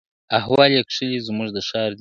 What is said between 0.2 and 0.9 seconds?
احوال یې